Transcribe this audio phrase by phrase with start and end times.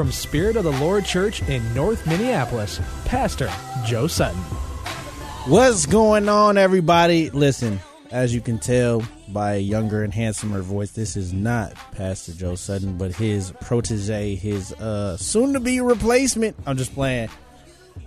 [0.00, 3.52] from Spirit of the Lord Church in North Minneapolis, Pastor
[3.84, 4.40] Joe Sutton.
[5.44, 7.28] What's going on, everybody?
[7.28, 7.78] Listen,
[8.10, 12.54] as you can tell by a younger and handsomer voice, this is not Pastor Joe
[12.54, 16.56] Sutton, but his protege, his uh, soon to be replacement.
[16.64, 17.28] I'm just playing.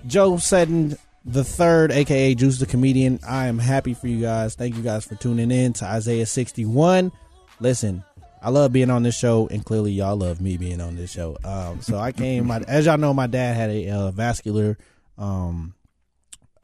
[0.07, 3.19] Joe Sutton the third, aka Juice the Comedian.
[3.23, 4.55] I am happy for you guys.
[4.55, 7.11] Thank you guys for tuning in to Isaiah 61.
[7.59, 8.03] Listen,
[8.43, 11.37] I love being on this show, and clearly y'all love me being on this show.
[11.43, 14.77] Um, so I came, my, as y'all know, my dad had a uh, vascular
[15.17, 15.73] um,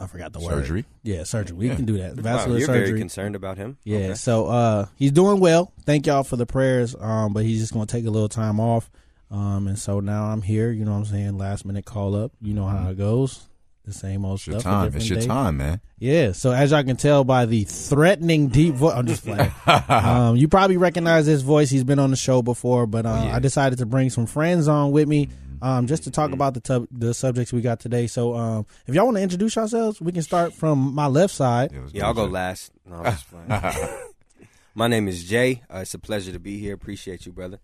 [0.02, 0.52] I forgot the word.
[0.64, 0.86] Surgery?
[1.04, 1.58] Yeah, surgery.
[1.58, 1.76] We Yeah.
[1.76, 2.16] can do that.
[2.16, 2.88] Wow, Vascular you're surgery.
[2.88, 3.78] very concerned about him.
[3.84, 4.14] Yeah, Okay.
[4.14, 5.74] so uh he's doing well.
[5.86, 6.96] Thank y'all for the prayers.
[6.98, 8.90] Um, but he's just gonna take a little time off.
[9.30, 12.32] Um, and so now I'm here, you know what I'm saying, last minute call up.
[12.42, 13.49] You know how it goes.
[13.90, 14.72] The same old It's your stuff.
[14.72, 14.96] a time.
[14.96, 15.26] It's your day.
[15.26, 15.82] time, man.
[15.98, 16.32] Yeah.
[16.34, 19.52] So as y'all can tell by the threatening deep voice I'm just playing.
[19.90, 21.72] um, you probably recognize his voice.
[21.72, 23.36] He's been on the show before, but uh, Oh, yeah.
[23.36, 25.30] I decided to bring some friends on with me.
[25.62, 28.06] Um, just to talk about the tub the subjects we got today.
[28.08, 31.72] So, um, if y'all want to introduce yourselves, we can start from my left side.
[31.74, 32.72] Yeah, let's I'll go last.
[32.86, 33.50] No, I'm just playing.
[34.76, 35.64] My name is Jay.
[35.74, 36.74] Uh, it's a pleasure to be here.
[36.76, 37.60] Appreciate you, brother.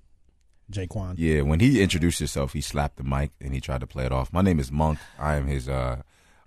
[0.71, 1.13] Jaquan.
[1.17, 4.11] Yeah, when he introduced himself, he slapped the mic and he tried to play it
[4.11, 4.33] off.
[4.33, 4.97] My name is Monk.
[5.19, 6.01] I am his uh,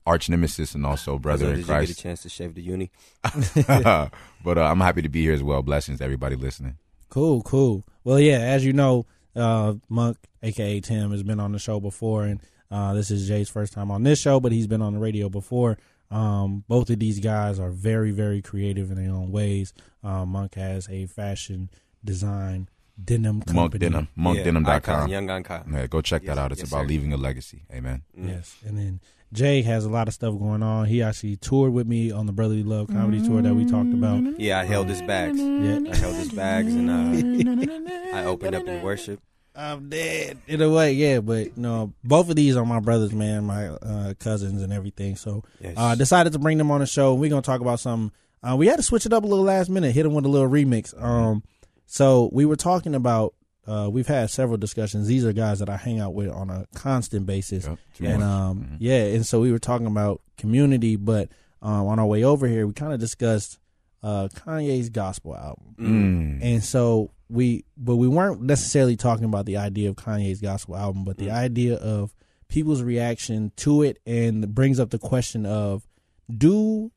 [0.08, 2.62] arch nemesis and also brother so in did you get a chance to shave the
[2.62, 2.90] uni?
[3.66, 5.62] but uh, I'm happy to be here as well.
[5.62, 6.78] Blessings to everybody listening.
[7.10, 7.84] Cool, cool.
[8.04, 9.06] Well, yeah, as you know,
[9.36, 13.48] uh, Monk, aka Tim, has been on the show before, and uh, this is Jay's
[13.48, 15.78] first time on this show, but he's been on the radio before.
[16.10, 19.74] Um, both of these guys are very, very creative in their own ways.
[20.02, 21.70] Um, Monk has a fashion
[22.02, 22.68] design
[23.02, 23.56] denim company.
[23.56, 24.74] Monk Denim, monkdenim.com.
[24.74, 25.70] Icon, Young Icon.
[25.72, 26.52] Yeah, go check that out.
[26.52, 26.88] It's yes, about sir.
[26.88, 27.64] leaving a legacy.
[27.72, 28.02] Amen.
[28.18, 28.28] Mm.
[28.28, 29.00] Yes, and then
[29.32, 30.86] Jay has a lot of stuff going on.
[30.86, 34.40] He actually toured with me on the Brotherly Love comedy tour that we talked about.
[34.40, 35.38] Yeah, I held his bags.
[35.38, 35.80] Yeah.
[35.92, 39.20] I held his bags and uh, I opened up in worship.
[39.54, 41.20] I'm dead in a way, yeah.
[41.20, 45.16] But no, both of these are my brothers, man, my uh, cousins and everything.
[45.16, 45.74] So Yes.
[45.76, 47.14] uh, decided to bring them on the show.
[47.14, 48.12] We're gonna talk about something.
[48.42, 50.28] Uh, we had to switch it up a little last minute, hit them with a
[50.28, 50.94] little remix.
[51.02, 51.42] Um,
[51.86, 53.34] so we were talking about.
[53.68, 55.06] Uh, we've had several discussions.
[55.08, 58.28] These are guys that I hang out with on a constant basis, Yep, and much.
[58.28, 58.76] um, Mhm.
[58.80, 60.96] yeah, and so we were talking about community.
[60.96, 61.28] But
[61.60, 63.58] um, on our way over here, we kind of discussed
[64.02, 65.74] uh, Kanye's gospel album.
[65.76, 66.38] Mm.
[66.40, 71.02] And so we, but we weren't necessarily talking about the idea of Kanye's gospel album,
[71.04, 71.32] but the Mm.
[71.34, 72.14] idea of
[72.48, 75.86] people's reaction to it, and brings up the question of,
[76.34, 76.90] do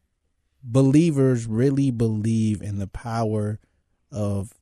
[0.63, 3.59] believers really believe in the power
[4.11, 4.53] of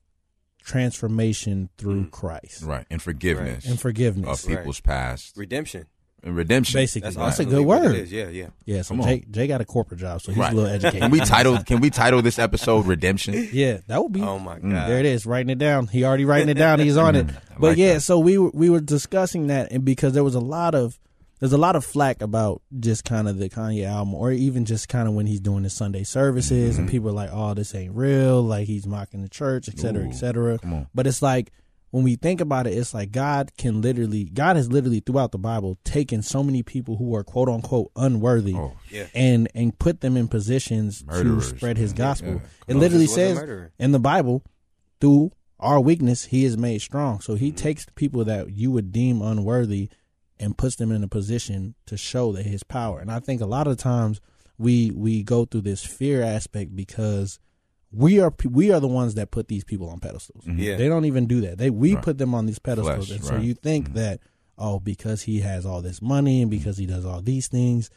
[0.64, 2.10] transformation through Mm.
[2.10, 2.86] Christ Right.
[2.90, 4.42] And forgiveness and forgiveness?
[4.44, 5.36] of people's past.
[5.36, 5.86] Redemption.
[6.22, 6.78] And redemption.
[6.78, 7.94] Basically, That's, that's, a good word.
[7.94, 8.12] It is.
[8.12, 8.48] Yeah, yeah.
[8.66, 9.04] Yeah, so Come.
[9.04, 10.52] Jay, Jay got a corporate job, so he's Right.
[10.52, 11.00] a little educated.
[11.00, 13.48] Can we title can we title this episode Redemption?
[13.52, 14.62] Yeah, that would be Oh my god.
[14.64, 14.86] Mm.
[14.86, 15.86] There it is, writing it down.
[15.86, 16.78] He already writing it down.
[16.78, 17.26] He's on it.
[17.26, 18.00] Mm, I But yeah, that.
[18.02, 20.98] so we were we were discussing that, and because there was a lot of
[21.40, 24.88] there's a lot of flack about just kind of the Kanye album, or even just
[24.88, 26.80] kind of when he's doing the Sunday services, Mm-hmm.
[26.82, 30.06] and people are like, "Oh, this ain't real," like he's mocking the church, et cetera,
[30.06, 30.58] et cetera.
[30.94, 31.50] But it's like
[31.90, 35.38] when we think about it, it's like God can literally, God has literally throughout the
[35.38, 38.54] Bible taken so many people who are quote unquote unworthy.
[38.54, 39.06] Oh, Yeah.
[39.14, 41.96] And and put them in positions Murderers, to spread His man.
[41.96, 42.28] gospel.
[42.34, 42.40] Yeah.
[42.68, 44.44] It Moses literally says in the Bible,
[45.00, 47.20] through our weakness, he is made strong.
[47.20, 47.44] So Mm-hmm.
[47.44, 49.88] he takes the people that you would deem unworthy
[50.40, 52.98] and puts them in a position to show that his power.
[52.98, 54.20] And I think a lot of times
[54.58, 57.38] we we go through this fear aspect because
[57.92, 60.44] we are we are the ones that put these people on pedestals.
[60.44, 60.58] Mm-hmm.
[60.58, 60.76] Yeah.
[60.76, 61.58] They don't even do that.
[61.58, 62.04] They we Right.
[62.04, 63.06] put them on these pedestals.
[63.08, 63.44] Flesh, and so right.
[63.44, 63.98] you think mm-hmm.
[63.98, 64.20] that
[64.58, 67.90] oh because he has all this money and because he does all these things,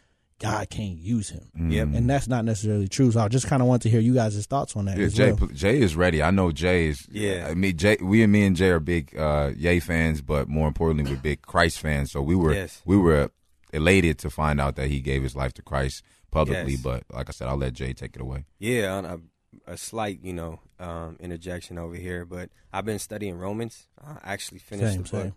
[0.43, 1.49] God can't use him.
[1.71, 1.87] Yep.
[1.93, 3.11] And that's not necessarily true.
[3.11, 4.97] So I just kind of want to hear you guys' thoughts on that.
[4.97, 5.31] Yeah, as Jay.
[5.31, 5.49] well.
[5.53, 6.21] Jay is ready.
[6.21, 7.07] I know Jay is.
[7.09, 7.47] Yeah.
[7.49, 7.97] I mean, Jay.
[8.01, 11.41] We and me and Jay are big uh, Ye fans, but more importantly, we're big
[11.43, 12.11] Christ fans.
[12.11, 12.81] So we were Yes.
[12.85, 13.31] we were
[13.71, 16.73] elated to find out that he gave his life to Christ publicly.
[16.73, 16.81] Yes.
[16.81, 18.45] But like I said, I'll let Jay take it away.
[18.59, 19.19] Yeah, on a,
[19.65, 23.87] a slight, you know, um, interjection over here, but I've been studying Romans.
[24.03, 25.33] I actually finished Same, the book, same.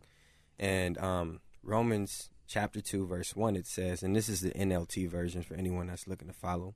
[0.59, 5.43] and um, Romans chapter two, verse one, it says, and this is the NLT version
[5.43, 6.75] for anyone that's looking to follow.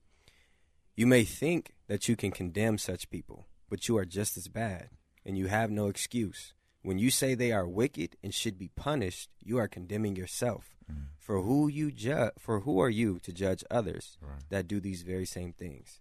[0.97, 4.91] You may think that you can condemn such people, but you are just as bad,
[5.25, 6.53] and you have no excuse,
[6.83, 10.77] When you say they are wicked and should be punished, you are condemning yourself.
[10.91, 11.09] Mm.
[11.19, 14.43] For who you judge for who are you to judge others Right.
[14.49, 16.01] that do these very same things?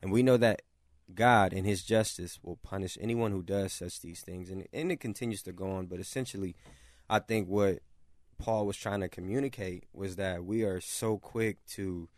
[0.00, 0.62] And we know that
[1.12, 5.00] God in his justice will punish anyone who does such these things and and it
[5.00, 6.54] continues to go on, but essentially
[7.10, 7.80] I think what
[8.42, 12.08] Paul was trying to communicate was that we are so quick to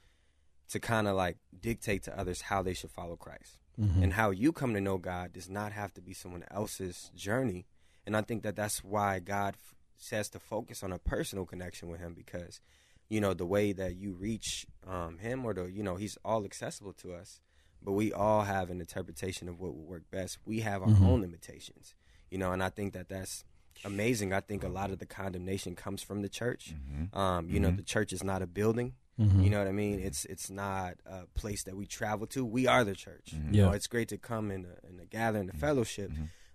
[0.71, 3.59] to kind of like dictate to others how they should follow Christ.
[4.03, 7.67] And how you come to know God does not have to be someone else's journey.
[8.07, 11.89] And I think that that's why God f- says to focus on a personal connection
[11.89, 12.61] with him because
[13.09, 16.45] you know the way that you reach um, him or the you know he's all
[16.45, 17.41] accessible to us
[17.83, 21.21] but we all have an interpretation of what will work best we have our own
[21.21, 21.95] limitations
[22.31, 23.45] you know and i think that that's
[23.85, 24.33] amazing.
[24.33, 26.75] I think a lot of the condemnation comes from the church.
[26.75, 27.19] Mm-hmm.
[27.19, 27.77] Um, you know mm-hmm.
[27.79, 28.95] the church is not a building.
[29.21, 29.43] Mm-hmm.
[29.43, 30.01] You know what i mean?
[30.01, 32.45] It's it's not a place that we travel to.
[32.45, 33.33] We are the church.
[33.51, 36.11] You know it's great to come in a, in a gathering a fellowship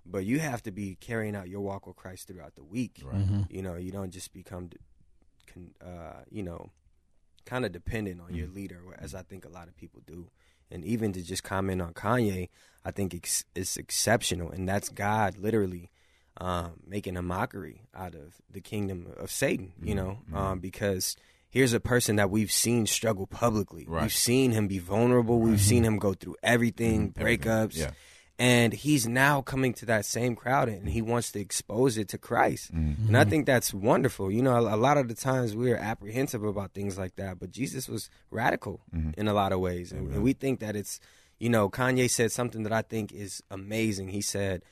[0.06, 3.02] but you have to be carrying out your walk with christ throughout the week.
[3.50, 4.70] You know you don't just become
[5.82, 6.72] uh, you know
[7.46, 10.30] kind of dependent on your leader as i think a lot of people do.
[10.72, 12.50] And even to just comment on kanye
[12.86, 15.90] i think it's, it's exceptional and that's god literally
[16.40, 19.96] um, making a mockery out of the kingdom of satan you mm-hmm.
[19.98, 20.38] know mm-hmm.
[20.38, 21.16] um, because
[21.50, 24.04] here's a person that we've seen struggle publicly Right.
[24.04, 25.62] we've seen him be vulnerable we've mm-hmm.
[25.62, 27.40] seen him go through everything Everything.
[27.40, 27.92] breakups Yeah.
[28.38, 32.18] and he's now coming to that same crowd and he wants to expose it to
[32.18, 32.70] Christ.
[32.72, 34.32] And I think that's wonderful.
[34.32, 37.52] You know, a, a lot of the times we're apprehensive about things like that, but
[37.52, 38.80] Jesus was radical
[39.18, 39.92] in a lot of ways.
[39.92, 41.02] And, and we think that it's,
[41.38, 44.08] you know, Kanye said something that I think is amazing.
[44.08, 44.64] He said,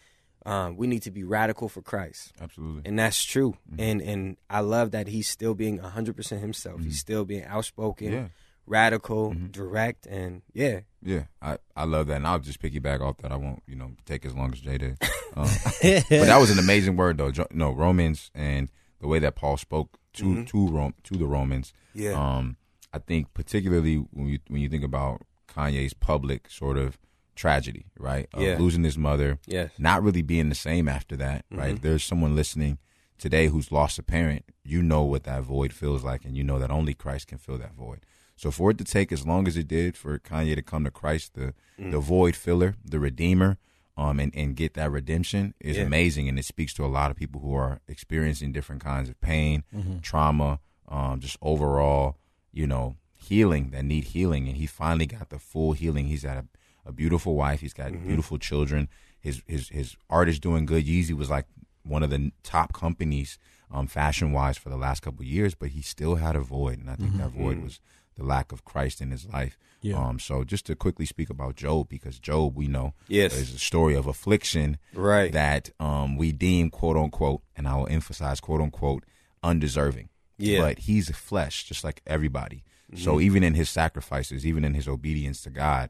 [0.47, 2.31] um, we need to be radical for Christ.
[2.41, 2.83] Absolutely.
[2.85, 3.55] And that's true.
[3.77, 6.81] And and I love that he's still being 100% himself.
[6.81, 8.27] He's still being outspoken, Yeah.
[8.65, 10.81] radical, direct, and yeah.
[11.03, 13.31] Yeah, I, I love that, and I'll just piggyback off that.
[13.31, 14.97] I won't, you know, take as long as Jay did.
[15.35, 15.47] Um,
[15.81, 17.31] but that was an amazing word, though.
[17.51, 21.73] No Romans and the way that Paul spoke to to Rome to the Romans.
[21.94, 22.13] Yeah.
[22.13, 22.57] Um,
[22.94, 26.97] I think particularly when you when you think about Kanye's public sort of
[27.38, 28.28] tragedy, right?
[28.34, 28.57] Of Yeah.
[28.57, 29.72] losing his mother, Yes.
[29.80, 31.81] not really being the same after that, right?
[31.81, 32.78] There's someone listening
[33.18, 34.44] today who's lost a parent.
[34.63, 37.57] You know what that void feels like, and you know that only Christ can fill
[37.60, 38.00] that void.
[38.36, 40.92] So for it to take as long as it did for Kanye to come to
[40.92, 43.57] Christ, the the void filler, the redeemer,
[43.95, 45.83] um, and, and get that redemption is Yeah.
[45.86, 49.19] amazing, and it speaks to a lot of people who are experiencing different kinds of
[49.22, 49.63] pain,
[50.01, 52.18] trauma, um, just overall,
[52.51, 56.07] you know, healing that need healing, and he finally got the full healing.
[56.07, 56.45] He's at a,
[56.88, 58.88] a beautiful wife, he's got beautiful children.
[59.19, 60.86] His his his art is doing good.
[60.86, 61.45] Yeezy was like
[61.84, 63.38] one of the top companies,
[63.72, 66.80] um, fashion wise, for the last couple of years, but he still had a void,
[66.80, 67.80] and I think that void was
[68.16, 69.57] the lack of Christ in his life.
[69.81, 69.95] Yeah.
[70.04, 73.36] Um, so just to quickly speak about Job, because Job, we know, Yes.
[73.38, 75.31] is a story of affliction Right.
[75.31, 79.04] that um, we deem quote unquote, and I will emphasize quote unquote,
[79.44, 80.10] undeserving.
[80.38, 80.62] Yeah.
[80.62, 82.63] But he's flesh, just like everybody.
[82.95, 85.90] So even in his sacrifices, even in his obedience to God,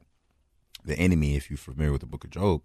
[0.84, 2.62] the enemy, if you're familiar with the book of Job,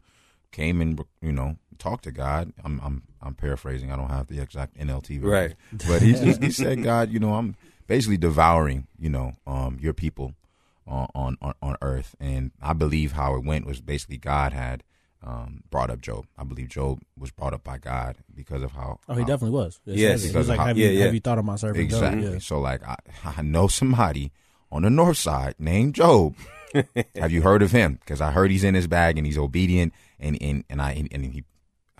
[0.51, 2.54] came and you know talked to God.
[2.63, 3.92] I'm I'm I'm paraphrasing.
[3.92, 5.56] I don't have the exact NLT version, Right.
[5.88, 7.56] But he he, he said, God, you know, I'm
[7.88, 10.33] basically devouring, you know, um, your people
[10.88, 12.15] on on on- on earth.
[12.19, 14.83] And I believe how it went was basically God had
[15.25, 16.25] um, brought up Job.
[16.38, 19.00] I believe Job was brought up by God because of how.
[19.07, 19.80] Oh, he how- definitely was.
[19.86, 20.21] It Yes.
[20.21, 20.31] says.
[20.31, 21.06] He was Because like, of have, how- you, yeah, yeah.
[21.06, 22.03] have you thought of my servant Job?
[22.03, 22.34] Exactly.
[22.34, 22.39] Yeah.
[22.39, 22.98] So like I,
[23.38, 24.32] I know somebody
[24.72, 26.36] on the north side named Job.
[27.15, 27.96] Have you heard of him?
[28.01, 31.25] Because I heard he's in his bag and he's obedient and and, and I and
[31.34, 31.44] he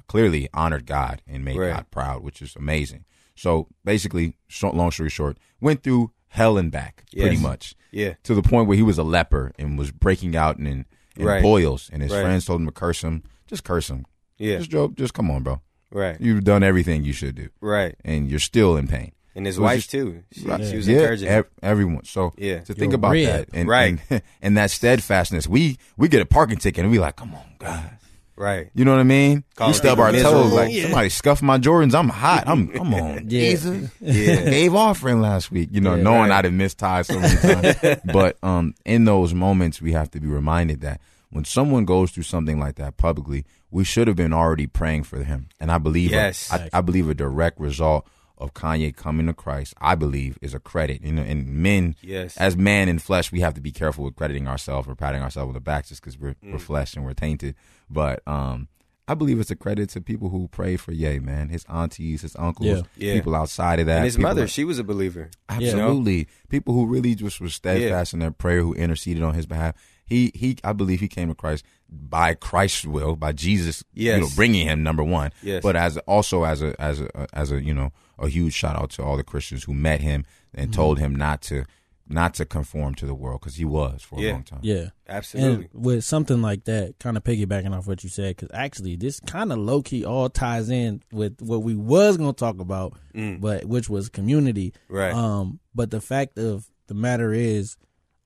[0.08, 1.74] clearly honored God and made Right.
[1.74, 3.06] God proud, which is amazing.
[3.36, 8.14] So basically, short, long story short, went through hell and back pretty much Yeah.
[8.24, 10.86] to the point where he was a leper and was breaking out in, in
[11.26, 11.42] Right.
[11.42, 12.22] boils, and his Right.
[12.22, 13.24] friends told him to curse him.
[13.48, 14.06] Just curse him.
[14.38, 14.58] Yeah.
[14.58, 14.98] Just Job.
[14.98, 15.62] Just come on, bro.
[15.92, 16.20] Right.
[16.20, 17.96] You've done everything you should do, Right.
[18.04, 19.12] and you're still in pain.
[19.36, 20.24] And his wife just- too.
[20.32, 20.64] She, Right.
[20.66, 21.28] she was yeah, encouraging.
[21.28, 22.06] ev- everyone.
[22.06, 22.60] So Yeah.
[22.62, 23.26] to think Yo, about Rib.
[23.28, 24.00] that, and, Right.
[24.10, 27.42] and and that steadfastness, we we get a parking ticket and we like, come on,
[27.60, 27.90] God,
[28.36, 28.70] right.
[28.76, 29.44] you know what I mean?
[29.56, 30.84] Call we stub people our toes like Yeah.
[30.84, 31.96] somebody scuffed my Jordans.
[31.96, 32.44] I'm hot.
[32.48, 33.20] I'm come on, Yeah.
[33.28, 33.90] Jesus.
[34.00, 34.36] Yeah.
[34.50, 36.04] Gave offering last week, you know, Yeah.
[36.04, 36.38] knowing Right.
[36.40, 38.02] I'd have missed ties so many times.
[38.06, 42.24] but um, in those moments, we have to be reminded that when someone goes through
[42.24, 45.48] something like that publicly, we should have been already praying for him.
[45.60, 46.54] And I believe, Yes.
[46.54, 48.06] I, I believe a direct result
[48.44, 51.02] of Kanye coming to Christ, I believe, is a credit.
[51.04, 52.36] You know, and men, Yes.
[52.38, 55.48] as man in flesh, we have to be careful with crediting ourselves or patting ourselves
[55.48, 56.52] on the back just because we're, Mm.
[56.54, 57.56] we're flesh and we're tainted.
[57.90, 58.68] But um,
[59.08, 62.36] I believe it's a credit to people who pray for Ye, man, his aunties, his
[62.38, 62.82] uncles, Yeah.
[62.98, 63.14] Yeah.
[63.16, 63.98] people outside of that.
[63.98, 65.30] and his mother, like- she was a believer.
[65.50, 66.28] Absolutely.
[66.50, 69.76] People who really just were steadfast in their prayer, who interceded on his behalf.
[70.06, 71.64] He he I believe he came to Christ.
[71.90, 74.16] by Christ's will, by Jesus, Yes.
[74.16, 75.32] you know, bringing him number one.
[75.44, 75.62] Yes.
[75.64, 78.92] But as also as a as a as a you know a huge shout out
[78.92, 80.82] to all the Christians who met him and Mm-hmm.
[80.82, 81.66] told him not to
[82.08, 84.60] not to conform to the world because he was for a long time.
[84.62, 84.90] Yeah.
[85.08, 85.70] Absolutely.
[85.74, 89.22] And with something like that, kind of piggybacking off what you said, because actually this
[89.22, 93.40] kind of low key all ties in with what we was gonna talk about, Mm.
[93.40, 94.74] but which was community.
[94.90, 95.14] Right.
[95.14, 97.78] Um, but the fact of the matter is,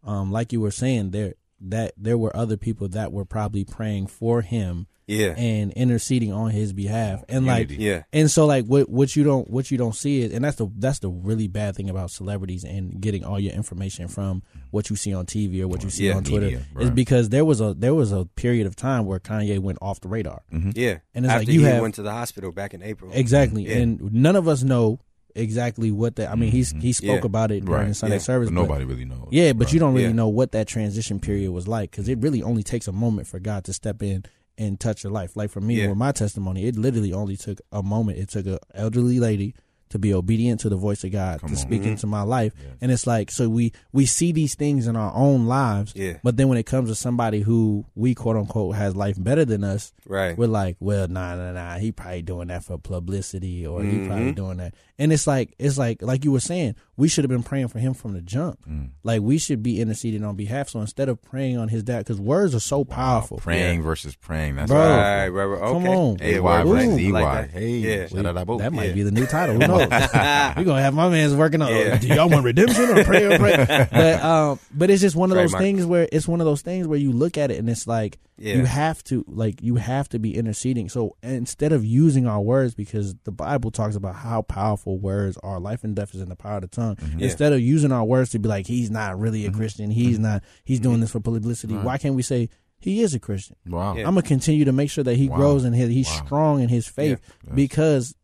[0.03, 4.07] um, like you were saying, there that there were other people that were probably praying
[4.07, 5.33] for him yeah.
[5.37, 7.83] and interceding on his behalf, and like Community.
[7.89, 8.03] yeah.
[8.13, 10.67] and so like what what you don't what you don't see is and that's the
[10.77, 14.95] that's the really bad thing about celebrities and getting all your information from what you
[14.97, 16.17] see on TV or what you see Yeah.
[16.17, 19.19] on Twitter Media, is because there was a there was a period of time where
[19.19, 20.43] Kanye went off the radar.
[20.53, 20.71] Mm-hmm.
[20.75, 20.97] Yeah.
[21.15, 23.09] And it's After like you he have- went to the hospital back in April.
[23.13, 23.63] Exactly.
[23.67, 23.77] Yeah.
[23.77, 24.99] And none of us know
[25.35, 26.81] exactly what that I mean he's mm-hmm.
[26.81, 27.25] he spoke Yeah.
[27.25, 27.95] about it during Right.
[27.95, 28.21] Sunday Yeah.
[28.21, 28.49] service.
[28.49, 29.27] But but- nobody really knows.
[29.31, 30.13] yeah, but you don't really Yeah.
[30.13, 33.39] know what that transition period was like because it really only takes a moment for
[33.39, 34.23] God to step in
[34.57, 35.35] and touch your life.
[35.35, 38.17] Like for me, with my testimony, it literally only took a moment.
[38.17, 39.53] It took an elderly lady
[39.89, 41.61] to be obedient to the voice of God Come to on.
[41.61, 41.87] speak Mhm.
[41.87, 45.45] into my life, and it's like so we we see these things in our own
[45.47, 46.17] lives, Yeah.
[46.23, 49.63] but then when it comes to somebody who we quote unquote has life better than
[49.63, 50.37] us, Right.
[50.37, 51.77] we're like, well, nah, nah, nah.
[51.77, 54.73] He probably doing that for publicity, or he probably doing that.
[54.99, 57.77] And it's like, it's like, like you were saying, we should have been praying for
[57.77, 58.59] him from the jump.
[58.67, 58.89] Mm.
[59.03, 60.69] Like we should be interceding on behalf.
[60.69, 63.37] So instead of praying on his dad, because words are so powerful.
[63.37, 64.55] Praying versus praying.
[64.55, 64.79] That's Bro.
[64.79, 64.97] powerful.
[64.97, 65.59] Right, right, right.
[65.61, 65.95] Come Okay.
[65.95, 66.17] on.
[66.21, 67.03] A Yeah, Y word versus play.
[67.03, 67.51] E Like that.
[67.51, 68.07] Hey, Yeah.
[68.07, 68.57] shout.
[68.59, 68.93] That might Yeah.
[68.93, 69.57] be the new title.
[69.81, 69.85] Oh.
[69.89, 70.55] Knows?
[70.57, 71.69] We're gonna have my man's working on.
[71.71, 71.97] Yeah.
[71.97, 73.33] Do y'all want redemption or prayer?
[73.33, 73.37] Or?
[73.91, 75.63] But um, but it's just one of those Trademark.
[75.63, 78.19] things where it's one of those things where you look at it and it's like
[78.37, 78.55] Yeah.
[78.55, 80.89] you have to like you have to be interceding.
[80.89, 85.59] So instead of using our words, because the Bible talks about how powerful words are,
[85.59, 86.95] life and death is in the power of the tongue.
[86.95, 87.19] Mm-hmm.
[87.19, 87.25] Yeah.
[87.25, 89.57] Instead of using our words to be like he's not really a mm-hmm.
[89.57, 90.23] Christian, he's mm-hmm.
[90.23, 91.75] not, he's doing this for publicity.
[91.75, 91.83] Right.
[91.85, 93.55] Why can't we say he is a Christian?
[93.65, 93.95] Wow.
[93.95, 94.07] Yeah.
[94.07, 95.37] I'm gonna continue to make sure that he Wow.
[95.37, 96.25] grows and his, he's Wow.
[96.25, 97.55] strong in his faith Yes.
[97.55, 98.15] because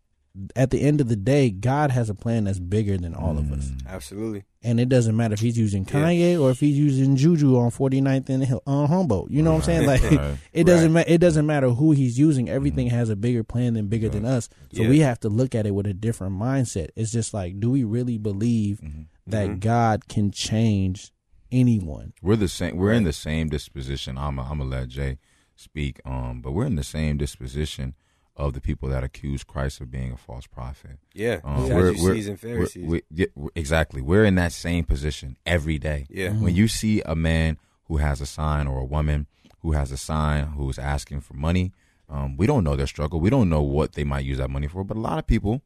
[0.55, 3.51] at the end of the day, God has a plan that's bigger than all of
[3.51, 4.43] us, Absolutely.
[4.63, 5.91] and it doesn't matter if he's using Yeah.
[5.93, 9.29] Kanye or if he's using Juju on 49th and on Humboldt.
[9.29, 9.85] You know what I'm saying?
[9.87, 10.37] Like Right.
[10.53, 11.05] it doesn't Right.
[11.07, 11.11] matter.
[11.13, 12.49] It doesn't matter who he's using.
[12.49, 14.49] Everything has a bigger plan than bigger than us.
[14.73, 14.89] So Yeah.
[14.89, 16.89] we have to look at it with a different mindset.
[16.95, 18.81] It's just like, do we really believe
[19.27, 19.59] that Mhm.
[19.59, 21.11] God can change
[21.51, 22.13] anyone?
[22.23, 22.77] We're the same.
[22.77, 24.17] We're in the same disposition.
[24.17, 24.39] I'm.
[24.39, 25.19] I'm gonna let Jay
[25.55, 26.01] speak.
[26.05, 27.93] Um, but we're in the same disposition
[28.35, 30.97] of the people that accuse Christ of being a false prophet.
[31.13, 31.39] Yeah.
[31.43, 32.83] Um, and we're- Pharisees.
[32.87, 34.01] we- yeah, we're- exactly.
[34.01, 36.07] We're in that same position every day.
[36.09, 36.31] yeah.
[36.31, 39.27] When you see a man who has a sign or a woman
[39.59, 41.73] who has a sign who's asking for money,
[42.09, 43.19] um, we don't know their struggle.
[43.19, 44.83] We don't know what they might use that money for.
[44.83, 45.61] But a lot of people,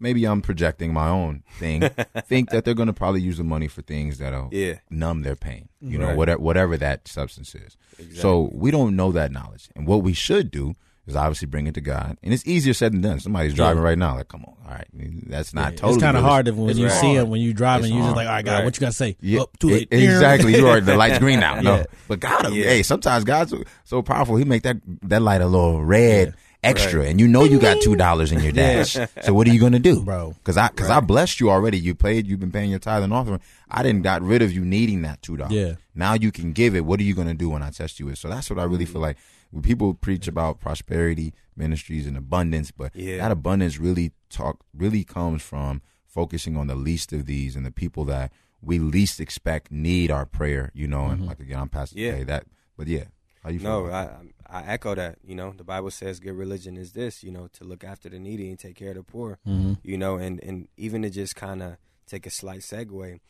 [0.00, 1.82] maybe I'm projecting my own thing,
[2.26, 4.78] think that they're going to probably use the money for things that'll Yeah.
[4.90, 5.68] numb their pain.
[5.82, 7.76] You know, whatever whatever that substance is.
[7.98, 8.16] Exactly.
[8.18, 10.74] So we don't know that knowledge, and what we should do
[11.06, 12.16] is obviously bring it to God.
[12.22, 13.20] And it's easier said than done.
[13.20, 14.86] Somebody's driving right now, like, come on, all right,
[15.28, 15.94] that's not totally.
[15.94, 17.00] it's kind of hard if when you hard.
[17.00, 18.64] see him when you're driving, It's you just like, all right, God, Right.
[18.64, 19.16] what you got to say?
[19.20, 19.88] Yeah, Up to it.
[19.92, 20.56] exactly.
[20.56, 21.60] You are the light's green now.
[21.60, 21.84] No, Yeah.
[22.08, 22.64] but God, Yeah.
[22.64, 24.36] hey, sometimes God's so, powerful.
[24.36, 26.34] He make that that light a little red
[26.64, 27.10] extra, Right.
[27.10, 28.94] and you know you got two dollars in your dash.
[29.22, 30.34] so what are you gonna do, Bro.
[30.38, 31.78] Because I because I blessed you already.
[31.78, 32.26] You paid.
[32.26, 33.40] You've been paying your tithe and offering.
[33.70, 35.52] I didn't got rid of you needing that two dollars.
[35.52, 35.72] Yeah.
[35.94, 36.84] Now you can give it.
[36.84, 38.18] What are you gonna do when I test you with?
[38.18, 39.16] So that's what I really feel like.
[39.62, 43.18] People preach about prosperity ministries and abundance, but Yeah.
[43.18, 47.70] that abundance really talk really comes from focusing on the least of these and the
[47.70, 50.70] people that we least expect need our prayer.
[50.74, 52.24] You know, and like again, I'm Pastor Yeah.
[52.24, 53.04] That, but yeah,
[53.42, 53.60] how you?
[53.60, 54.10] No, I
[54.48, 55.18] I echo that.
[55.24, 57.22] You know, the Bible says good religion is this.
[57.24, 59.38] You know, to look after the needy and take care of the poor.
[59.46, 59.74] Mm-hmm.
[59.82, 61.76] You know, and and even to just kind of
[62.06, 63.20] take a slight segue,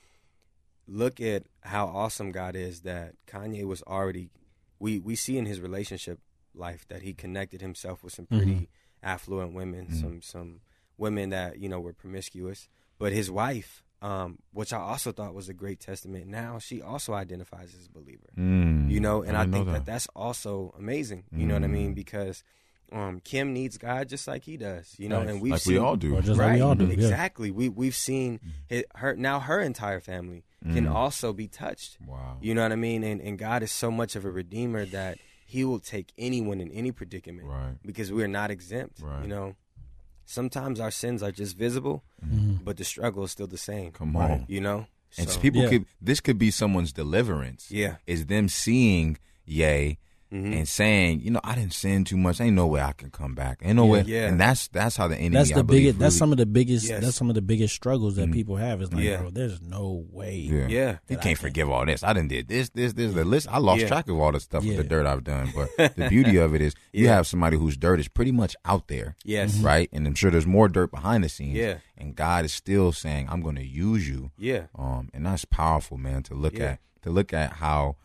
[0.88, 4.30] look at how awesome God is that Kanye was already.
[4.78, 6.20] We we see in his relationship
[6.54, 8.68] life that he connected himself with some pretty
[9.02, 10.60] affluent women, some some
[10.98, 12.68] women that you know were promiscuous,
[12.98, 13.82] but his wife.
[14.02, 16.26] Um, which I also thought was a great testament.
[16.26, 19.86] Now she also identifies as a believer Mm, you know and i, know think that.
[19.86, 22.44] that's also amazing you know what i mean because
[22.92, 25.28] um kim needs god just like he does you know Right.
[25.28, 26.14] and we've like seen we all do.
[26.16, 26.86] Or just right like we all do.
[26.86, 26.92] Yeah.
[26.92, 28.38] exactly we we've seen
[28.70, 30.94] hi her now her entire family can Mm.
[30.94, 32.38] also be touched Wow.
[32.40, 35.18] you know what i mean and and god is so much of a redeemer that
[35.46, 37.74] he will take anyone in any predicament Right.
[37.84, 39.22] because we're not exempt Right.
[39.22, 39.54] you know
[40.24, 42.02] sometimes our sins are just visible
[42.64, 43.92] but the struggle is still the same.
[43.92, 44.44] Come on.
[44.48, 44.86] you know
[45.18, 45.68] And So, people Yeah.
[45.70, 47.70] could this could be someone's deliverance.
[47.70, 47.96] Yeah.
[48.06, 49.18] Is them seeing
[50.44, 52.40] Ye and saying, you know, I didn't sin too much.
[52.40, 53.58] Ain't no way I can come back.
[53.62, 53.90] Ain't no Yeah.
[53.92, 54.04] way.
[54.06, 54.28] Yeah.
[54.28, 55.30] And that's that's how the enemy.
[55.36, 55.98] that's I the believe, biggest.
[55.98, 56.88] That's some of the biggest.
[56.88, 57.02] Yes.
[57.02, 58.32] That's some of the biggest struggles that mm-hmm.
[58.32, 58.82] people have.
[58.82, 59.18] Is like, Yeah.
[59.18, 60.36] bro, there's no way.
[60.36, 60.66] Yeah.
[60.68, 60.92] Yeah.
[61.08, 62.02] He that I can't can- forgive all this.
[62.02, 63.12] I didn't did this, this, this.
[63.14, 63.48] The list.
[63.50, 63.88] I lost Yeah.
[63.88, 64.76] track of all the stuff Yeah.
[64.76, 65.52] with the dirt I've done.
[65.54, 67.14] But the beauty of it is, you Yeah.
[67.14, 69.16] have somebody whose dirt is pretty much out there.
[69.24, 69.56] Yes.
[69.56, 69.66] Mm-hmm.
[69.66, 69.88] Right.
[69.92, 71.54] And I'm sure there's more dirt behind the scenes.
[71.56, 71.78] Yeah.
[71.96, 74.30] And God is still saying, I'm going to use you.
[74.38, 74.64] Yeah.
[74.78, 75.08] Um.
[75.14, 76.22] And that's powerful, man.
[76.24, 76.64] To look Yeah.
[76.72, 77.96] at to look at how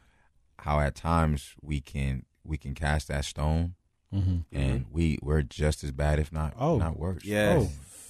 [0.61, 3.75] how at times we can we can cast that stone,
[4.13, 4.39] Mm-hmm.
[4.51, 6.77] and we we're just as bad, if not Oh.
[6.77, 7.23] not worse.
[7.23, 7.63] Yes.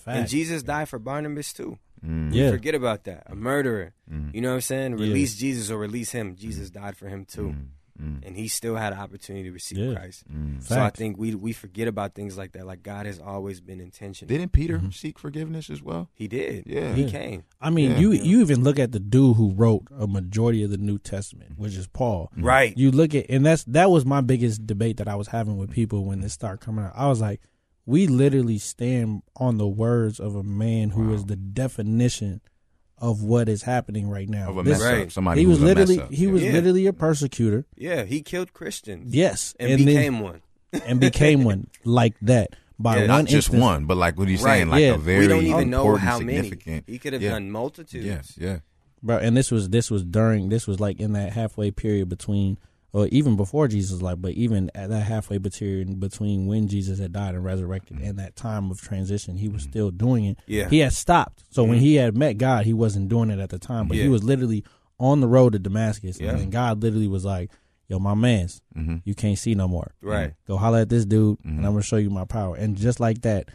[0.08, 0.28] Oh, And.
[0.28, 1.78] Jesus died for Barnabas too.
[2.04, 2.34] Mm.
[2.34, 2.50] Yeah.
[2.50, 3.24] Forget about that.
[3.28, 3.94] A murderer.
[4.12, 4.34] Mm.
[4.34, 4.92] You know what I'm saying?
[4.98, 5.06] Yeah.
[5.06, 6.36] Release Jesus or release him.
[6.36, 7.54] Jesus died for him too.
[8.02, 8.26] Mm.
[8.26, 9.94] And he still had an opportunity to receive Yeah.
[9.94, 10.24] Christ.
[10.34, 10.64] Mm.
[10.64, 12.66] So I think we we forget about things like that.
[12.66, 14.28] Like God has always been intentional.
[14.28, 14.90] Didn't Peter Mm-hmm.
[14.92, 16.10] seek forgiveness as well?
[16.14, 16.64] he did.
[16.66, 16.94] Yeah.
[16.96, 17.10] He Yeah.
[17.10, 17.44] came.
[17.60, 18.00] I mean, Yeah.
[18.00, 21.58] you you even look at the dude who wrote a majority of the New Testament,
[21.58, 22.32] which is Paul.
[22.36, 22.78] Right.
[22.78, 25.70] You look at, and that's that was my biggest debate that I was having with
[25.72, 26.94] people when this started coming out.
[26.96, 27.42] I was like,
[27.86, 32.42] we literally stand on the words of a man who is the definition
[33.02, 34.50] of what is happening right now.
[34.52, 35.02] Of a This- mess Right.
[35.08, 35.12] up.
[35.12, 36.12] Somebody he was who's a mess literally up.
[36.14, 36.52] he was Yeah.
[36.54, 37.66] literally a persecutor.
[37.76, 38.04] Yeah.
[38.06, 39.14] He killed Christians.
[39.14, 40.42] Yes, And, then- became one.
[40.86, 43.00] and became one like that by Yeah.
[43.02, 43.62] one not just instance.
[43.62, 44.58] one, but like what he's Right.
[44.58, 44.94] saying, like Yeah.
[44.94, 46.34] a very we don't even know important, how many.
[46.50, 46.84] significant.
[46.88, 47.32] He could have Yeah.
[47.32, 48.06] done multitudes.
[48.06, 48.60] Yes, yeah.
[49.04, 49.18] bro.
[49.18, 52.58] And this was this was during this was like in that halfway period between,
[52.94, 57.14] or even before Jesus' life, but even at that halfway period between when Jesus had
[57.14, 58.06] died and resurrected mm-hmm.
[58.06, 59.72] and that time of transition, he was mm-hmm.
[59.72, 60.38] still doing it.
[60.46, 60.68] Yeah.
[60.70, 61.44] he had stopped.
[61.50, 61.86] So when mm-hmm.
[61.86, 64.66] he had met God, he wasn't doing it at the time, but he was literally
[65.00, 66.36] on the road to Damascus, Yeah.
[66.38, 67.50] and God literally was like,
[67.88, 68.98] "Yo, my man's, Mm-hmm.
[69.04, 69.94] you can't see no more.
[70.02, 70.34] Right.
[70.48, 73.22] Go holler at this dude, and I'm gonna show you my power." And just like
[73.22, 73.50] that,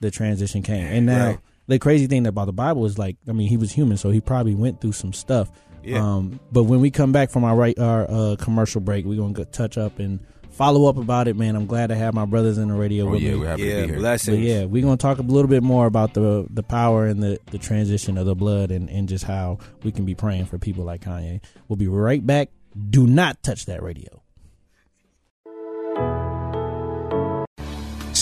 [0.00, 0.84] the transition came.
[0.84, 1.38] And now Right.
[1.66, 4.20] the crazy thing about the Bible is like, I mean, he was human, so he
[4.20, 5.50] probably went through some stuff.
[5.82, 5.98] Yeah.
[6.04, 9.32] Um, but when we come back from our right our uh, commercial break, we're gonna
[9.32, 10.20] go touch up and
[10.50, 11.56] follow up about it, man.
[11.56, 13.36] I'm glad to have my brothers in the radio Oh with yeah, me.
[13.38, 13.98] we're happy to be here.
[13.98, 14.36] Blessings.
[14.36, 17.38] But yeah, we're gonna talk a little bit more about the the power and the,
[17.46, 20.84] the transition of the blood and, and just how we can be praying for people
[20.84, 21.40] like Kanye.
[21.68, 22.50] We'll be right back.
[22.90, 24.19] Do not touch that radio.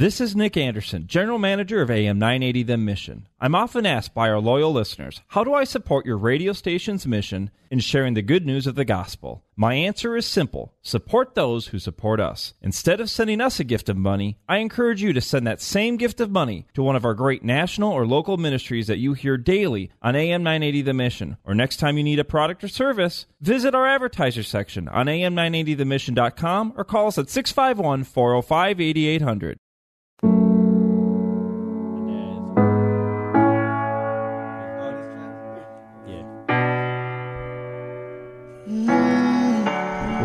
[0.00, 3.26] This is Nick Anderson, General Manager of AM 980 The Mission.
[3.38, 7.50] I'm often asked by our loyal listeners, how do I support your radio station's mission
[7.70, 9.44] in sharing the good news of the gospel?
[9.56, 12.54] My answer is simple support those who support us.
[12.62, 15.98] Instead of sending us a gift of money, I encourage you to send that same
[15.98, 19.36] gift of money to one of our great national or local ministries that you hear
[19.36, 21.36] daily on AM 980 The Mission.
[21.44, 26.72] Or next time you need a product or service, visit our advertiser section on am980themission.com
[26.74, 29.59] or call us at 651 405 8800.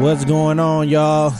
[0.06, 1.34] What's going on, y'all?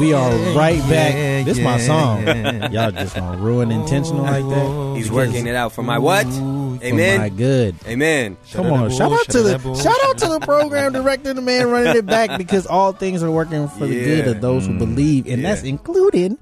[0.00, 1.12] We are right back.
[1.14, 2.22] yeah, this my song.
[2.22, 2.70] yeah.
[2.70, 4.94] Y'all just gonna ruin intentional like that.
[4.96, 6.24] He's working it out for my what?
[6.24, 7.18] For Amen.
[7.20, 7.76] my good.
[7.86, 8.38] Amen.
[8.52, 11.94] Come on, shout out to the shout out to the program director, the man running
[11.94, 15.44] it back, because all things are working for the good of those who believe, and
[15.44, 16.38] that's including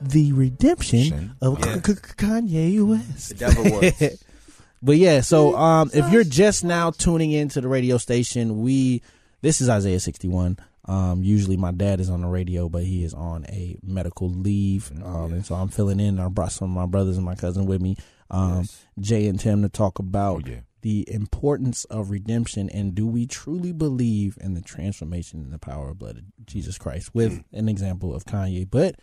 [0.00, 1.74] the redemption of Yeah.
[1.74, 3.28] K- K- Kanye West.
[3.28, 4.24] The devil works.
[4.82, 9.02] But yeah, so um, if you're just now tuning into the radio station, we
[9.42, 10.56] this is Isaiah 61.
[10.88, 14.90] Um, usually my dad is on the radio, but he is on a medical leave,
[15.04, 16.18] um, and so I'm filling in.
[16.18, 17.96] I brought some of my brothers and my cousin with me,
[18.30, 18.64] um,
[18.98, 20.60] Jay and Tim, to talk about Oh, yeah.
[20.80, 25.90] the importance of redemption and do we truly believe in the transformation and the power
[25.90, 28.94] of blood of Jesus Christ with an example of Kanye, but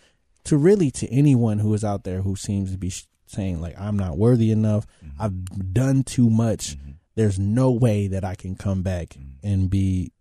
[0.45, 3.80] to really to anyone who is out there who seems to be sh- saying like
[3.80, 4.86] I'm not worthy enough,
[5.19, 6.78] I've done too much.
[7.15, 10.12] There's no way that I can come back and be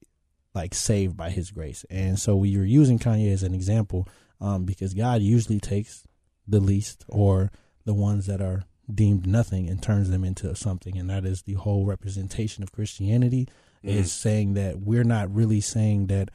[0.55, 1.85] like saved by His grace.
[1.91, 4.09] And so we were using Kanye as an example
[4.41, 6.07] um, because God usually takes
[6.47, 7.51] the least or
[7.85, 11.55] the ones that are deemed nothing and turns them into something, and that is the
[11.55, 13.49] whole representation of Christianity.
[13.83, 16.31] Is saying that we're not really saying that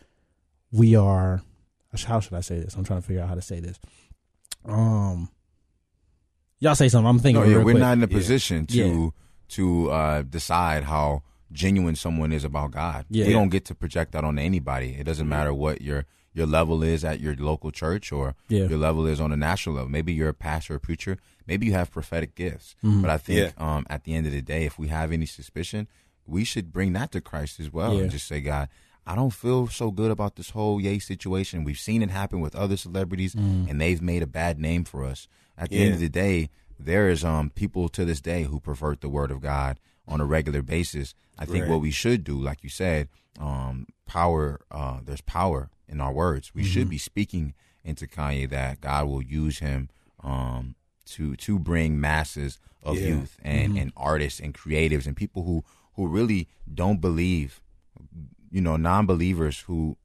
[0.72, 1.42] we are.
[2.06, 2.76] How should I say this?
[2.76, 3.80] I'm trying to figure out how to say this.
[4.66, 5.30] Um,
[6.60, 7.08] y'all say something.
[7.10, 7.42] I'm thinking.
[7.42, 7.78] No, yeah, we're quick.
[7.78, 8.16] not in a Yeah.
[8.18, 9.10] position to Yeah.
[9.50, 13.06] to uh, decide how genuine someone is about God.
[13.10, 13.28] Yeah.
[13.28, 14.96] We don't get to project that on anybody.
[15.00, 18.66] It doesn't matter what your your level is at your local church or Yeah.
[18.68, 19.90] your level is on a national level.
[19.90, 21.18] Maybe you're a pastor or preacher.
[21.48, 22.76] Maybe you have prophetic gifts.
[22.84, 23.02] Mm-hmm.
[23.02, 25.88] But I think um, at the end of the day, if we have any suspicion,
[26.28, 28.04] we should bring that to Christ as well Yeah.
[28.04, 28.70] and just say, God,
[29.08, 31.64] I don't feel so good about this whole Ye situation.
[31.64, 35.28] We've seen it happen with other celebrities, and they've made a bad name for us.
[35.58, 39.02] At the end of the day, there is um people to this day who pervert
[39.02, 41.14] the word of God on a regular basis.
[41.38, 41.70] I think Right.
[41.72, 43.08] what we should do, like you said,
[43.40, 44.60] um, power.
[44.72, 46.52] Uh, there's power in our words.
[46.54, 47.54] We should be speaking
[47.86, 49.90] into Kanye that God will use him
[50.24, 50.76] um,
[51.14, 53.08] to to bring masses of Yeah.
[53.08, 55.64] youth and, and artists and creatives and people who
[55.96, 56.48] who really
[56.82, 57.62] don't believe,
[58.52, 59.98] you know, non-believers who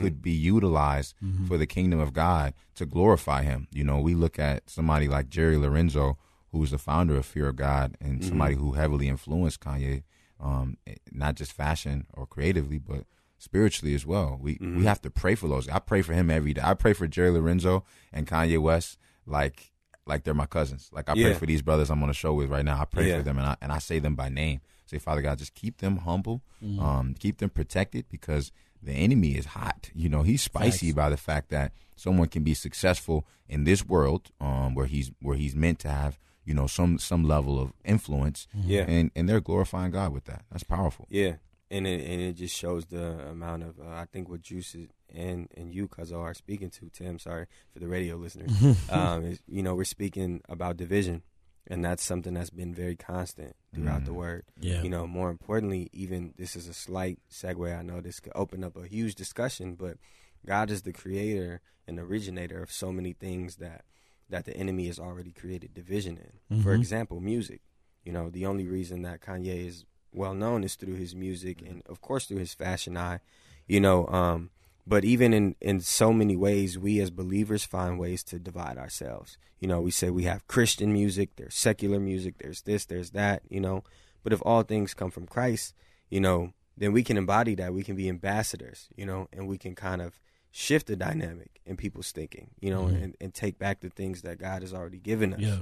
[0.00, 1.14] could be utilized
[1.48, 3.66] for the kingdom of God to glorify Him.
[3.72, 6.16] You know, we look at somebody like Jerry Lorenzo,
[6.52, 10.02] who's the founder of Fear of God, and somebody who heavily influenced Kanye,
[10.38, 13.04] um, eh, not just fashion or creatively, but
[13.38, 14.38] spiritually as well.
[14.40, 15.68] We we have to pray for those.
[15.68, 16.62] I pray for him every day.
[16.64, 19.72] I pray for Jerry Lorenzo and Kanye West like
[20.06, 20.90] like they're my cousins.
[20.92, 21.34] Like I pray Yeah.
[21.34, 22.80] for these brothers I'm on the show with right now.
[22.80, 23.18] I pray Yeah.
[23.18, 24.60] for them and I and I say them by name.
[24.86, 26.42] Say, Father God, just keep them humble,
[26.78, 29.90] um, keep them protected because the enemy is hot.
[29.94, 30.96] You know, he's spicy Facts.
[30.96, 35.36] by the fact that someone can be successful in this world, um, where he's where
[35.36, 38.46] he's meant to have, you know, some some level of influence.
[38.54, 38.84] Yeah.
[38.88, 40.44] And and they're glorifying God with that.
[40.50, 41.06] That's powerful.
[41.10, 41.34] Yeah,
[41.70, 44.88] and it and it just shows the amount of uh, I think what Juice is,
[45.12, 47.18] and and you, Cuzzo, are speaking to Tim.
[47.18, 48.52] Sorry for the radio listeners.
[48.90, 51.22] um, is, you know, we're speaking about division,
[51.66, 54.44] and that's something that's been very constant throughout the word.
[54.60, 54.82] Yeah.
[54.82, 57.78] You know, more importantly, even this is a slight segue.
[57.78, 59.96] I know this could open up a huge discussion, but
[60.44, 63.84] God is the creator and originator of so many things that
[64.28, 66.62] that the enemy has already created division in.
[66.62, 67.60] For example, music.
[68.04, 71.82] You know, the only reason that Kanye is well known is through his music and
[71.86, 73.20] of course through his fashion eye.
[73.66, 74.50] You know, um,
[74.86, 79.38] but even in in so many ways, we as believers find ways to divide ourselves.
[79.60, 83.42] You know, we say we have Christian music, there's secular music, there's this, there's that.
[83.48, 83.84] You know,
[84.24, 85.74] but if all things come from Christ,
[86.10, 87.72] you know, then we can embody that.
[87.72, 88.88] We can be ambassadors.
[88.96, 90.18] You know, and we can kind of
[90.52, 92.50] shift the dynamic in people's thinking.
[92.60, 95.40] You know, and, and take back the things that God has already given us.
[95.40, 95.58] Yeah.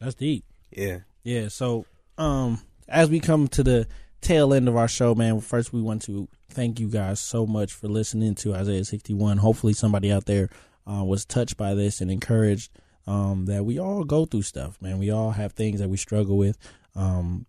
[0.00, 0.44] That's deep.
[0.70, 1.00] yeah.
[1.22, 1.84] Yeah, so
[2.16, 3.86] um as we come to the
[4.20, 7.72] tail end of our show, man, first we want to thank you guys so much
[7.72, 9.38] for listening to Isaiah 61.
[9.38, 10.48] Hopefully somebody out there
[10.90, 12.70] uh, was touched by this and encouraged
[13.06, 14.98] um, that we all go through stuff, man.
[14.98, 16.58] We all have things that we struggle with.
[16.98, 17.46] Um,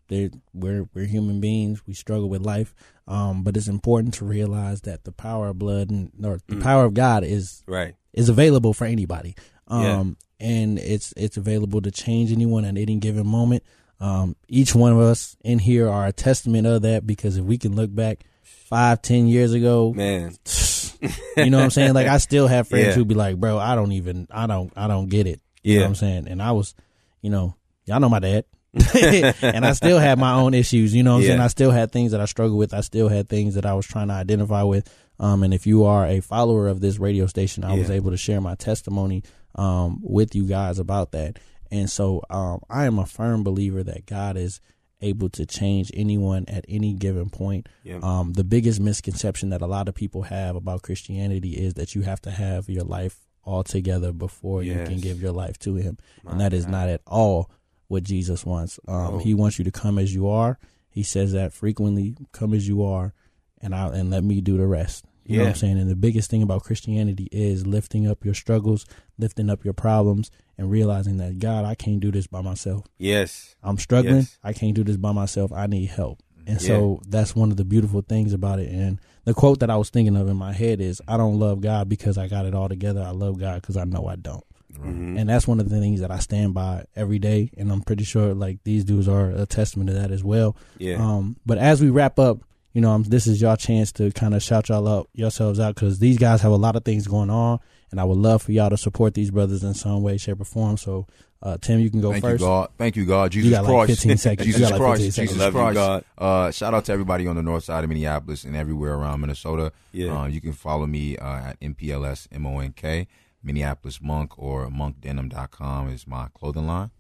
[0.54, 1.82] we're we're human beings.
[1.88, 2.76] We struggle with life,
[3.08, 6.86] um, but it's important to realize that the power of blood and or the power
[6.86, 7.96] of God is Right.
[8.14, 9.36] is available for anybody.
[9.72, 10.00] Yeah.
[10.00, 13.64] Um, and it's it's available to change anyone at any given moment.
[14.00, 17.58] Um, each one of us in here are a testament of that because if we
[17.58, 20.36] can look back five, ten years ago, Man.
[21.38, 21.94] you know what I'm saying?
[21.94, 22.94] Like I still have friends Yeah.
[22.94, 25.80] who be like, "Bro, I don't even, I don't, I don't get it." You know
[25.80, 25.86] Yeah.
[25.86, 26.28] what I'm saying?
[26.28, 26.76] And I was,
[27.22, 28.46] you know, y'all know my dad,
[29.42, 30.94] and I still had my own issues.
[30.94, 31.40] You know what I'm saying?
[31.40, 32.74] I still had things that I struggled with.
[32.74, 34.94] I still had things that I was trying to identify with.
[35.20, 38.18] Um, and if you are a follower of this radio station, I was able to
[38.18, 39.24] share my testimony
[39.56, 41.40] um with you guys about that.
[41.72, 44.62] And so, um, I am a firm believer that God is
[45.02, 47.68] able to change anyone at any given point.
[47.84, 48.00] Yeah.
[48.04, 52.02] Um, the biggest misconception that a lot of people have about Christianity is that you
[52.02, 55.98] have to have your life all together before you can give your life to Him,
[56.24, 56.72] My and that is God.
[56.72, 57.50] not at all
[57.90, 58.80] what Jesus wants.
[58.88, 59.18] Um, No.
[59.20, 60.58] He wants you to come as you are.
[60.90, 63.14] He says that frequently, "Come as you are,"
[63.62, 65.04] and I and let me do the rest.
[65.26, 65.78] You know what I'm saying?
[65.78, 68.88] And the biggest thing about Christianity is lifting up your struggles,
[69.20, 72.88] lifting up your problems, and realizing that God, I can't do this by myself.
[72.98, 73.56] Yes.
[73.62, 74.16] I'm struggling.
[74.16, 74.40] Yes.
[74.44, 75.52] I can't do this by myself.
[75.52, 76.24] I need help.
[76.48, 78.72] And so that's one of the beautiful things about it.
[78.72, 81.62] And the quote that I was thinking of in my head is I don't love
[81.62, 83.04] God because I got it all together.
[83.04, 84.44] I love God because I know I don't.
[84.78, 85.20] Mhm.
[85.20, 87.52] And that's one of the things that I stand by every day.
[87.58, 90.56] And I'm pretty sure like these dudes are a testament to that as well.
[90.78, 90.96] Yeah.
[90.96, 92.40] Um, but as we wrap up,
[92.74, 95.74] you know, um, this is your chance to kind of shout y'all out yourselves out
[95.76, 97.60] because these guys have a lot of things going on,
[97.92, 100.46] and I would love for y'all to support these brothers in some way, shape, or
[100.46, 100.78] form.
[100.78, 101.08] So,
[101.42, 102.42] uh, Tim, you can go Thank first.
[102.42, 102.70] you, God.
[102.78, 103.32] Thank you, God.
[103.34, 104.02] Jesus got like Christ.
[104.04, 104.48] 15 seconds.
[104.48, 105.02] You Jesus got like Christ.
[105.16, 105.16] seconds.
[105.32, 106.04] Jesus Love you, God.
[106.16, 109.72] Uh, shout out to everybody on the north side of Minneapolis and everywhere around Minnesota.
[109.92, 110.16] Yeah.
[110.22, 113.08] Uh, you can follow me uh, at MPLS M-O-N-K,
[113.44, 116.92] Minneapolis Monk, or monkdenim.com is my clothing line.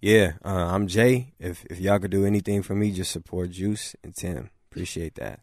[0.00, 1.32] Yeah, uh, I'm Jay.
[1.38, 4.50] If if y'all could do anything for me, just support Juice and Tim.
[4.70, 5.40] Appreciate that.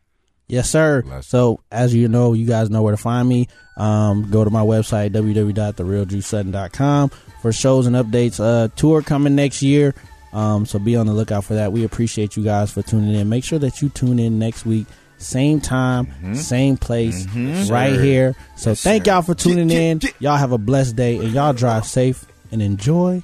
[0.48, 1.02] Yes, sir.
[1.02, 1.28] Bless.
[1.28, 3.48] So, as you know, you guys know where to find me.
[3.78, 7.10] Um, go to my website, www.therealjuicesutton.com
[7.42, 8.40] for shows and updates.
[8.40, 9.96] Uh, tour coming next year.
[10.34, 11.72] Um, so be on the lookout for that.
[11.72, 13.30] We appreciate you guys for tuning in.
[13.30, 14.88] Make sure that you tune in next week,
[15.22, 16.34] same time, Mm-hmm.
[16.36, 17.26] same place,
[17.70, 18.36] right here.
[18.58, 20.02] So thank y'all for tuning in.
[20.20, 23.24] Y'all have a blessed day and y'all drive safe and enjoy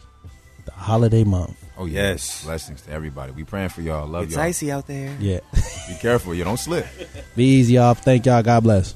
[0.66, 1.56] the holiday month.
[1.80, 1.86] Oh.
[1.86, 2.44] Yes.
[2.44, 3.32] Blessings to everybody.
[3.34, 4.08] We praying for y'all.
[4.08, 4.46] Love It's y'all.
[4.46, 5.16] It's icy out there.
[5.20, 5.42] Yeah.
[5.88, 6.34] Be careful.
[6.34, 6.88] You don't slip.
[7.36, 7.94] Be easy, y'all.
[7.94, 8.42] Thank y'all.
[8.42, 8.96] God bless.